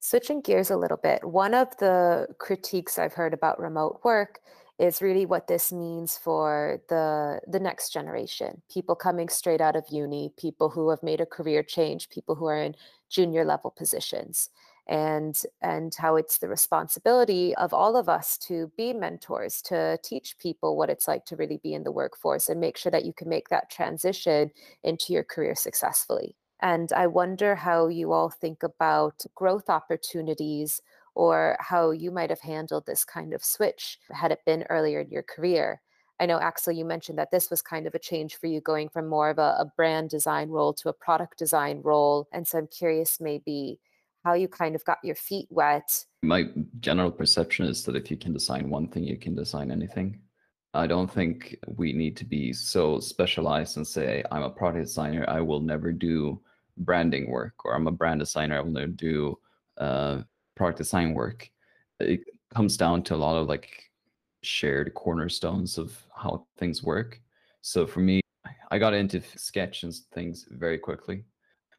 [0.00, 4.40] Switching gears a little bit, one of the critiques I've heard about remote work
[4.78, 8.62] is really what this means for the the next generation.
[8.70, 12.46] People coming straight out of uni people who have made a career change people who
[12.46, 12.74] are in
[13.08, 14.50] junior level positions
[14.86, 20.38] and and how it's the responsibility of all of us to be mentors to teach
[20.38, 23.12] people what it's like to really be in the workforce and make sure that you
[23.12, 24.50] can make that transition
[24.84, 26.36] into your career successfully.
[26.60, 30.80] And i wonder how you all think about growth opportunities
[31.16, 35.10] or how you might have handled this kind of switch had it been earlier in
[35.10, 35.80] your career.
[36.20, 38.90] I know, Axel, you mentioned that this was kind of a change for you going
[38.90, 42.28] from more of a, a brand design role to a product design role.
[42.32, 43.80] And so I'm curious maybe
[44.24, 46.04] how you kind of got your feet wet.
[46.22, 46.48] My
[46.80, 50.20] general perception is that if you can design one thing, you can design anything.
[50.74, 55.24] I don't think we need to be so specialized and say, I'm a product designer,
[55.28, 56.42] I will never do
[56.76, 59.38] branding work, or I'm a brand designer, I will never do
[59.78, 60.22] uh,
[60.56, 61.48] product design work,
[62.00, 62.20] it
[62.54, 63.90] comes down to a lot of like
[64.42, 67.20] shared cornerstones of how things work.
[67.60, 68.20] So for me,
[68.70, 71.24] I got into sketch and things very quickly.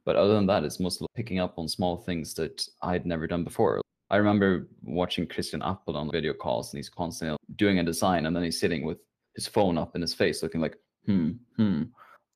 [0.05, 3.43] But other than that, it's mostly picking up on small things that I'd never done
[3.43, 3.81] before.
[4.09, 8.33] I remember watching Christian Appel on video calls and he's constantly doing a design and
[8.33, 8.99] then he's sitting with
[9.35, 11.83] his phone up in his face looking like, hmm, hmm,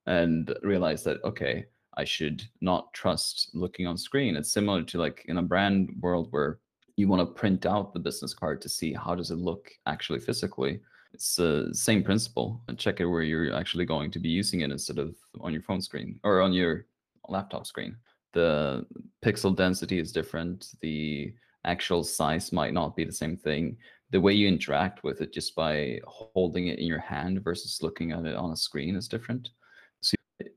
[0.05, 1.65] and realize that, okay,
[1.97, 4.35] I should not trust looking on screen.
[4.35, 6.59] It's similar to like in a brand world where
[6.95, 10.19] you want to print out the business card to see how does it look actually
[10.19, 10.79] physically.
[11.13, 14.97] It's the same principle check it where you're actually going to be using it instead
[14.97, 16.85] of on your phone screen or on your
[17.27, 17.97] laptop screen.
[18.33, 18.85] The
[19.23, 20.69] pixel density is different.
[20.81, 21.33] The
[21.65, 23.75] actual size might not be the same thing.
[24.11, 28.11] The way you interact with it just by holding it in your hand versus looking
[28.11, 29.49] at it on a screen is different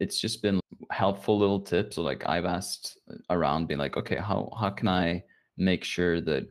[0.00, 1.96] it's just been helpful little tips.
[1.96, 5.24] So like I've asked uh, around, being like, okay, how how can I
[5.56, 6.48] make sure that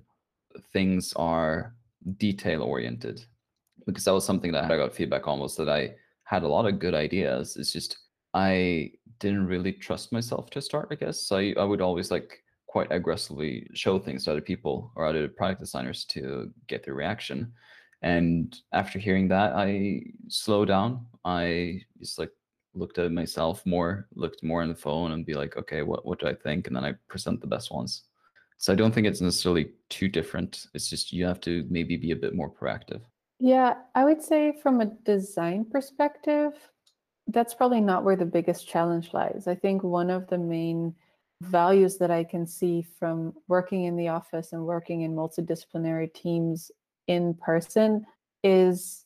[0.71, 1.75] things are
[2.17, 3.25] detail oriented?
[3.85, 6.79] Because that was something that I got feedback was that I had a lot of
[6.79, 7.57] good ideas.
[7.57, 7.97] It's just
[8.33, 10.87] I didn't really trust myself to start.
[10.91, 11.37] I guess so.
[11.37, 15.59] I, I would always like quite aggressively show things to other people or other product
[15.59, 17.53] designers to get their reaction.
[18.01, 21.05] And after hearing that, I slow down.
[21.23, 22.31] I just like
[22.75, 26.19] looked at myself more, looked more on the phone and be like, okay, what, what
[26.19, 26.67] do I think?
[26.67, 28.03] And then I present the best ones.
[28.57, 30.67] So I don't think it's necessarily too different.
[30.73, 33.01] It's just you have to maybe be a bit more proactive.
[33.39, 36.53] Yeah, I would say from a design perspective,
[37.27, 39.47] that's probably not where the biggest challenge lies.
[39.47, 40.95] I think one of the main
[41.41, 46.71] values that I can see from working in the office and working in multidisciplinary teams
[47.07, 48.05] in person
[48.43, 49.05] is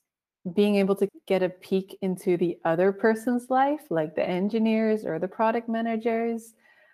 [0.54, 5.20] being able to get a peek into the other person's life, like the engineers or
[5.20, 6.54] the product managers.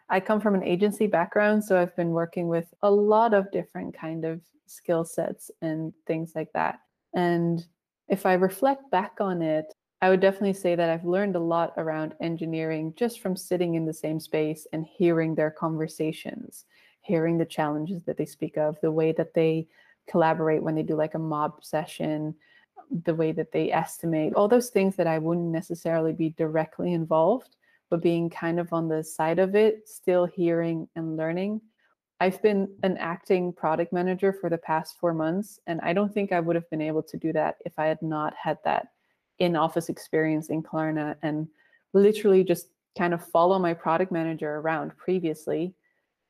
[0.09, 3.95] I come from an agency background, so I've been working with a lot of different
[3.97, 6.79] kind of skill sets and things like that.
[7.13, 7.65] And
[8.09, 11.73] if I reflect back on it, I would definitely say that I've learned a lot
[11.77, 16.65] around engineering just from sitting in the same space and hearing their conversations,
[17.01, 19.67] hearing the challenges that they speak of, the way that they
[20.07, 22.35] collaborate when they do like a mob session,
[23.05, 27.55] the way that they estimate, all those things that I wouldn't necessarily be directly involved,
[27.89, 31.61] but being kind of on the side of it, still hearing and learning.
[32.19, 36.31] I've been an acting product manager for the past four months, and I don't think
[36.31, 38.89] I would have been able to do that if I had not had that
[39.39, 41.47] in office experience in Klarna and
[41.93, 45.73] literally just kind of follow my product manager around previously.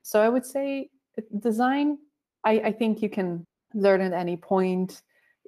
[0.02, 1.98] So I would say uh, design,
[2.44, 5.02] I, I think you can learn at any point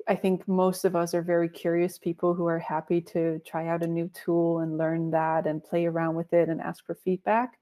[0.09, 3.83] I think most of us are very curious people who are happy to try out
[3.83, 7.59] a new tool and learn that and play around with it and ask for feedback.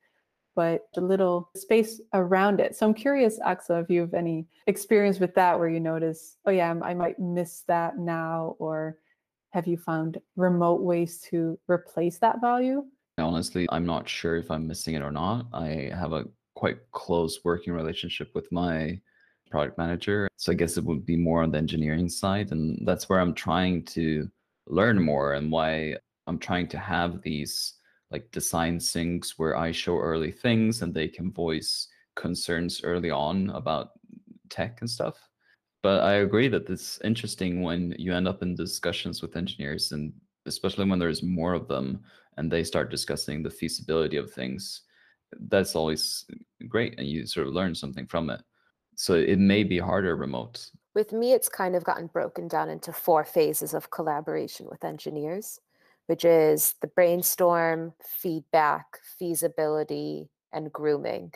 [0.55, 2.77] But the little space around it.
[2.77, 6.51] So I'm curious, Axel, if you have any experience with that where you notice, oh,
[6.51, 8.99] yeah, I might miss that now, or
[9.51, 12.85] have you found remote ways to replace that value?
[13.19, 15.47] Honestly, I'm not sure if I'm missing it or not.
[15.53, 19.01] I have a quite close working relationship with my
[19.55, 20.27] product manager.
[20.37, 22.51] So I guess it would be more on the engineering side.
[22.51, 24.29] And that's where I'm trying to
[24.67, 25.95] learn more and why
[26.27, 27.75] I'm trying to have these
[28.11, 31.87] like design syncs where I show early things and they can voice
[32.17, 33.91] concerns early on about
[34.51, 35.17] tech and stuff.
[35.85, 40.13] But I agree that it's interesting when you end up in discussions with engineers and
[40.47, 42.03] especially when there's more of them
[42.39, 44.83] and they start discussing the feasibility of things
[45.49, 46.25] that's always
[46.69, 48.41] great and you sort of learn something from it.
[48.97, 50.71] So it may be harder remote.
[50.95, 55.61] With me, it's kind of gotten broken down into four phases of collaboration with engineers,
[56.07, 58.87] which is the brainstorm, feedback,
[59.19, 61.33] feasibility, and grooming.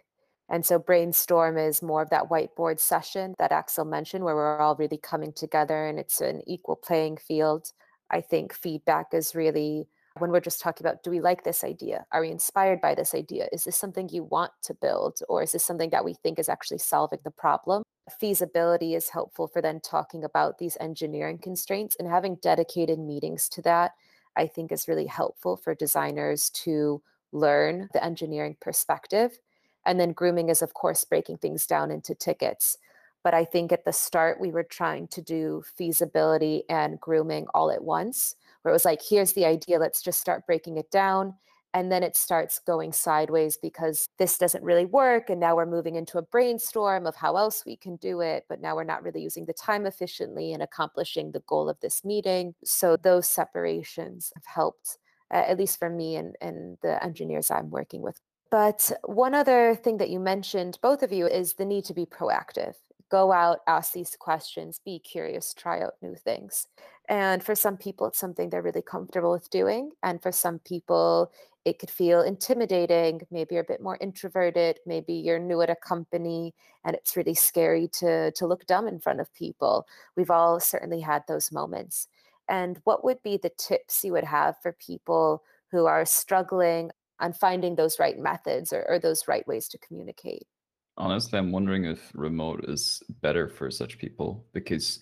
[0.49, 4.77] And so brainstorm is more of that whiteboard session that Axel mentioned, where we're all
[4.77, 7.73] really coming together and it's an equal playing field.
[8.11, 9.89] I think feedback is really
[10.21, 12.05] when we're just talking about do we like this idea?
[12.13, 13.49] Are we inspired by this idea?
[13.53, 15.21] Is this something you want to build?
[15.29, 17.83] Or is this something that we think is actually solving the problem?
[18.19, 23.63] Feasibility is helpful for then talking about these engineering constraints and having dedicated meetings to
[23.63, 23.93] that,
[24.37, 27.03] I think is really helpful for designers to
[27.33, 29.39] learn the engineering perspective.
[29.85, 32.79] And then grooming is, of course, breaking things down into tickets.
[33.23, 37.71] But I think at the start, we were trying to do feasibility and grooming all
[37.71, 41.35] at once where it was like, here's the idea, let's just start breaking it down.
[41.75, 45.29] And then it starts going sideways because this doesn't really work.
[45.29, 48.45] And now we're moving into a brainstorm of how else we can do it.
[48.49, 52.05] But now we're not really using the time efficiently and accomplishing the goal of this
[52.05, 52.55] meeting.
[52.65, 54.99] So those separations have helped,
[55.31, 58.19] uh, at least for me and, and the engineers I'm working with.
[58.51, 62.07] But one other thing that you mentioned, both of you, is the need to be
[62.07, 62.75] proactive
[63.11, 66.67] go out, ask these questions, be curious, try out new things.
[67.09, 69.93] And for some people, it's something they're really comfortable with doing.
[70.03, 71.33] And for some people,
[71.65, 73.23] it could feel intimidating.
[73.31, 74.79] Maybe you're a bit more introverted.
[74.87, 76.55] Maybe you're new at a company
[76.85, 79.87] and it's really scary to, to look dumb in front of people.
[80.17, 82.09] We've all certainly had those moments.
[82.49, 86.91] And what would be the tips you would have for people who are struggling
[87.21, 90.47] on finding those right methods or, or those right ways to communicate?
[90.97, 95.01] Honestly, I'm wondering if remote is better for such people because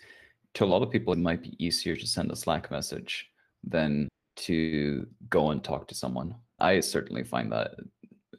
[0.57, 3.31] to a lot of people, it might be easier to send a Slack message
[3.65, 6.35] than to go and talk to someone.
[6.59, 7.73] I certainly find that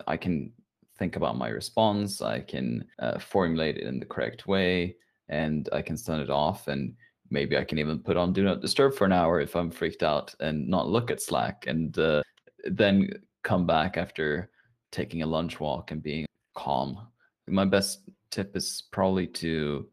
[0.05, 0.51] I can
[0.97, 4.95] think about my response, I can uh, formulate it in the correct way,
[5.29, 6.67] and I can send it off.
[6.67, 6.95] And
[7.29, 10.01] maybe I can even put on do not disturb for an hour if I'm freaked
[10.01, 12.23] out and not look at Slack, and uh,
[12.65, 13.09] then
[13.43, 14.49] come back after
[14.91, 17.07] taking a lunch walk and being calm
[17.47, 19.87] my best tip is probably to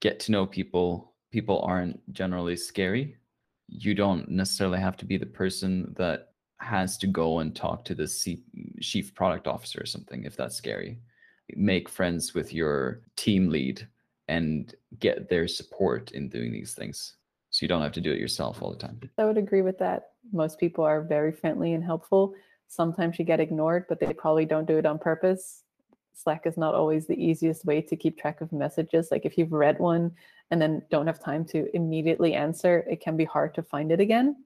[0.00, 1.14] get to know people.
[1.36, 3.14] People aren't generally scary.
[3.68, 6.28] You don't necessarily have to be the person that
[6.60, 8.08] has to go and talk to the
[8.80, 10.98] chief product officer or something if that's scary.
[11.54, 13.86] Make friends with your team lead
[14.28, 17.16] and get their support in doing these things.
[17.50, 18.98] So you don't have to do it yourself all the time.
[19.18, 20.12] I would agree with that.
[20.32, 22.32] Most people are very friendly and helpful.
[22.66, 25.64] Sometimes you get ignored, but they probably don't do it on purpose.
[26.16, 29.08] Slack is not always the easiest way to keep track of messages.
[29.10, 30.12] Like if you've read one
[30.50, 34.00] and then don't have time to immediately answer, it can be hard to find it
[34.00, 34.36] again.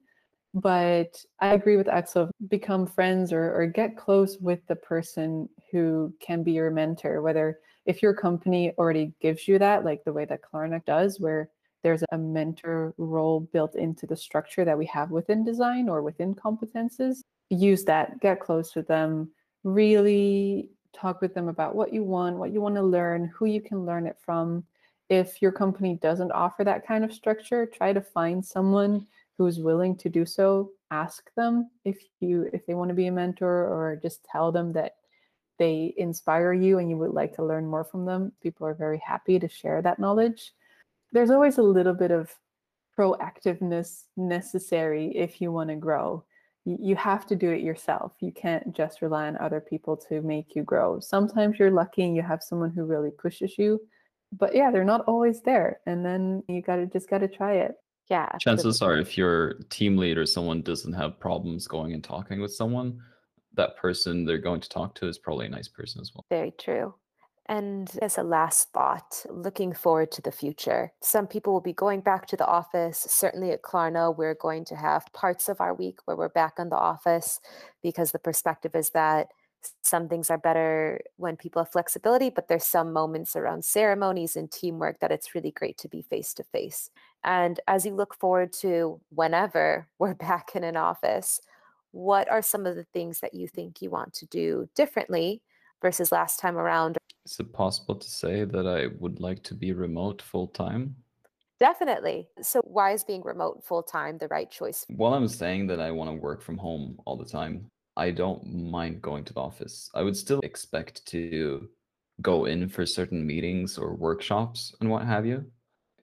[0.53, 6.13] But I agree with Axel, become friends or, or get close with the person who
[6.19, 10.25] can be your mentor, whether if your company already gives you that, like the way
[10.25, 11.49] that Klarna does, where
[11.83, 16.35] there's a mentor role built into the structure that we have within design or within
[16.35, 19.31] competences, use that, get close with them,
[19.63, 23.61] really talk with them about what you want, what you want to learn, who you
[23.61, 24.63] can learn it from.
[25.09, 29.95] If your company doesn't offer that kind of structure, try to find someone who's willing
[29.97, 30.71] to do so.
[30.89, 34.73] Ask them if you if they want to be a mentor or just tell them
[34.73, 34.95] that
[35.57, 38.31] they inspire you and you would like to learn more from them.
[38.41, 40.53] People are very happy to share that knowledge.
[41.11, 42.33] There's always a little bit of
[42.97, 46.23] proactiveness necessary if you want to grow
[46.65, 48.13] you have to do it yourself.
[48.19, 50.99] You can't just rely on other people to make you grow.
[50.99, 53.81] Sometimes you're lucky and you have someone who really pushes you,
[54.37, 55.79] but yeah, they're not always there.
[55.87, 57.73] And then you got to just got to try it.
[58.09, 58.29] Yeah.
[58.39, 62.99] Chances are, if your team leader, someone doesn't have problems going and talking with someone,
[63.53, 66.25] that person they're going to talk to is probably a nice person as well.
[66.29, 66.93] Very true.
[67.47, 70.93] And as a last thought, looking forward to the future.
[71.01, 72.99] Some people will be going back to the office.
[73.09, 76.69] Certainly at Klarna, we're going to have parts of our week where we're back in
[76.69, 77.39] the office
[77.83, 79.27] because the perspective is that
[79.83, 84.51] some things are better when people have flexibility, but there's some moments around ceremonies and
[84.51, 86.89] teamwork that it's really great to be face to face.
[87.23, 91.41] And as you look forward to whenever we're back in an office,
[91.91, 95.41] what are some of the things that you think you want to do differently
[95.81, 96.97] versus last time around?
[97.25, 100.95] Is it possible to say that I would like to be remote full time?
[101.59, 102.27] Definitely.
[102.41, 104.85] So, why is being remote full time the right choice?
[104.89, 108.43] Well, I'm saying that I want to work from home all the time, I don't
[108.51, 109.89] mind going to the office.
[109.93, 111.69] I would still expect to
[112.21, 115.45] go in for certain meetings or workshops and what have you.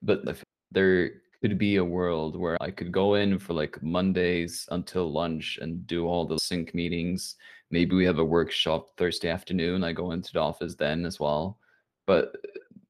[0.03, 1.11] But if there
[1.41, 5.87] could be a world where I could go in for like Mondays until lunch and
[5.87, 7.37] do all the sync meetings,
[7.71, 9.85] maybe we have a workshop Thursday afternoon.
[9.85, 11.59] I go into the office then as well.
[12.07, 12.37] But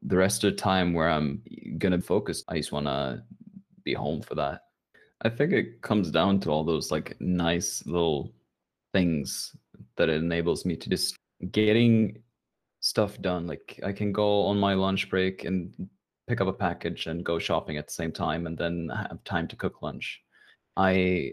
[0.02, 1.42] the rest of the time where I'm
[1.78, 3.24] gonna focus, I just wanna
[3.84, 4.62] be home for that.
[5.22, 8.32] I think it comes down to all those like nice little
[8.92, 9.56] things
[9.96, 11.16] that it enables me to just
[11.50, 12.22] getting
[12.80, 13.46] stuff done.
[13.46, 15.72] Like I can go on my lunch break and
[16.28, 19.48] pick up a package and go shopping at the same time and then have time
[19.48, 20.22] to cook lunch.
[20.78, 21.32] I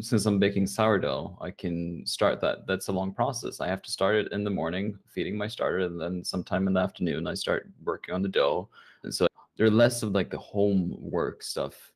[0.00, 2.66] since I'm baking sourdough, I can start that.
[2.66, 3.58] That's a long process.
[3.58, 6.74] I have to start it in the morning, feeding my starter, and then sometime in
[6.74, 8.68] the afternoon, I start working on the dough.
[9.02, 9.26] And so
[9.56, 11.90] there are less of like the homework stuff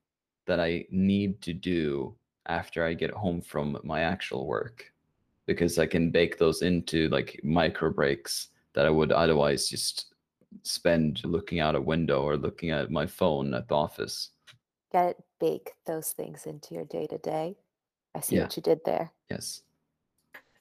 [0.47, 2.17] that I need to do
[2.47, 4.91] after I get home from my actual work,
[5.45, 10.15] because I can bake those into like micro breaks that I would otherwise just
[10.63, 14.31] spend looking out a window or looking at my phone at the office.
[14.93, 17.57] Get bake those things into your day to day.
[18.15, 18.43] I see Yeah.
[18.43, 19.13] what you did there.
[19.31, 19.63] Yes.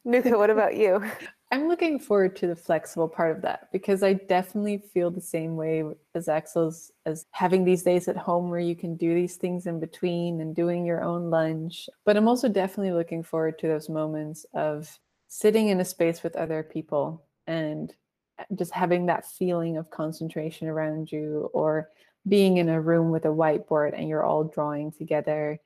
[0.04, 1.04] Nuka, what about you?
[1.52, 5.56] I'm looking forward to the flexible part of that because I definitely feel the same
[5.56, 9.68] way as Axel's as having these days at home where you can do these things
[9.68, 11.88] in between and doing your own lunch.
[12.04, 16.36] But I'm also definitely looking forward to those moments of sitting in a space with
[16.36, 17.94] other people and
[18.40, 21.90] uh, just having that feeling of concentration around you or
[22.28, 25.60] being in a room with a whiteboard and you're all drawing together.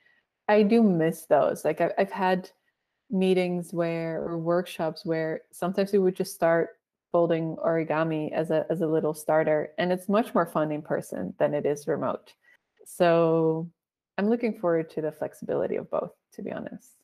[0.47, 1.64] I do miss those.
[1.64, 2.49] Like I've, I've had
[3.12, 6.78] meetings where or workshops where sometimes we would just start
[7.12, 11.34] folding origami as a as a little starter and it's much more fun in person
[11.39, 12.34] than it is remote
[12.86, 13.68] so
[14.20, 16.97] i'm looking forward to the flexibility of both to be honest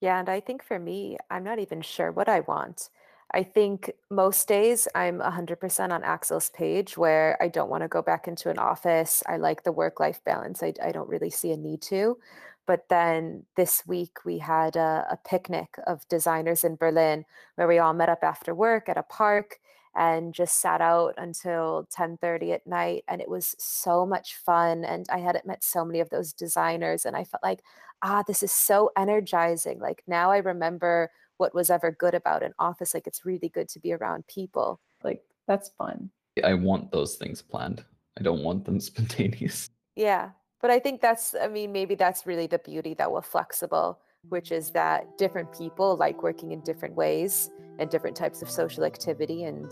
[0.00, 2.88] Yeah, and I think for me, I'm not even sure what I want.
[3.34, 8.02] I think most days I'm 100% on Axel's page where I don't want to go
[8.02, 9.22] back into an office.
[9.26, 10.62] I like the work life balance.
[10.62, 12.18] I, I don't really see a need to.
[12.66, 17.24] But then this week we had a, a picnic of designers in Berlin
[17.56, 19.58] where we all met up after work at a park
[19.94, 25.06] and just sat out until 10:30 at night and it was so much fun and
[25.10, 27.62] I hadn't met so many of those designers and I felt like
[28.02, 29.78] ah, this is so energizing.
[29.78, 31.10] Like now I remember
[31.42, 32.94] what was ever good about an office.
[32.94, 34.80] Like it's really good to be around people.
[35.02, 36.10] like that's fun
[36.44, 37.84] I want those things planned.
[38.18, 39.70] I don't want them spontaneous.
[39.96, 40.30] Yeah.
[40.60, 44.52] But I think that's, I mean, maybe that's really the beauty that we're flexible, which
[44.52, 49.44] is that different people like working in different ways and different types of social activity.
[49.44, 49.70] And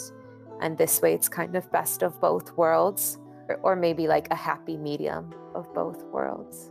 [0.60, 3.18] and this way it's kind of best of both worlds.
[3.48, 6.70] Or, or maybe like a happy medium of both worlds.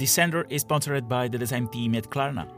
[0.00, 2.48] Descender is sponsored by the design team at Klarna.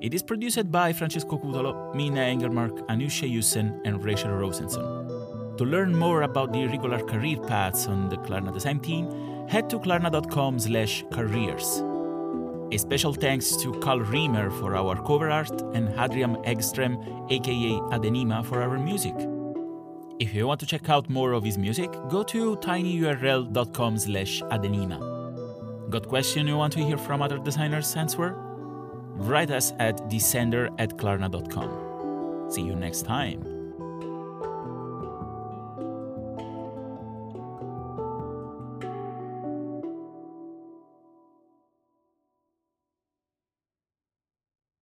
[0.00, 5.56] It is produced by Francesco Cutolo, Mina Engelmark, Anusha Yusen, and Rachel Rosenson.
[5.58, 9.10] To learn more about the irregular career paths on the Klarna design team,
[9.48, 11.82] head to klarna.com slash careers.
[12.70, 18.46] A special thanks to Carl Riemer for our cover art and Hadrian Eggström, aka Adenima,
[18.46, 19.16] for our music.
[20.20, 25.15] If you want to check out more of his music, go to tinyurl.com slash adenima.
[25.90, 28.34] Got question you want to hear from other designers answer?
[29.18, 32.50] Write us at descender at klarna.com.
[32.50, 33.55] See you next time.